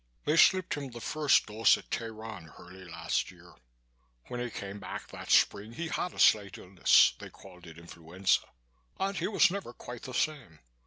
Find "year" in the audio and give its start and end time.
3.29-3.53